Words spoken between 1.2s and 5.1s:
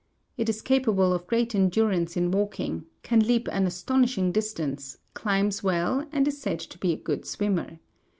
great endurance in walking, can leap an astonishing distance,